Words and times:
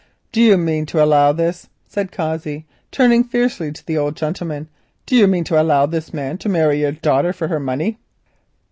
"Do 0.31 0.41
you 0.41 0.57
mean 0.57 0.87
to 0.87 1.03
allow 1.05 1.31
this?" 1.31 1.69
said 1.87 2.11
Cossey, 2.11 2.65
turning 2.91 3.23
fiercely 3.23 3.71
to 3.71 3.85
the 3.85 3.99
old 3.99 4.15
gentleman. 4.15 4.67
"Do 5.05 5.15
you 5.15 5.27
mean 5.27 5.43
to 5.43 5.61
allow 5.61 5.85
this 5.85 6.11
man 6.11 6.39
to 6.39 6.49
marry 6.49 6.79
your 6.79 6.93
daughter 6.93 7.33
for 7.33 7.49
her 7.49 7.59
money?" 7.59 7.99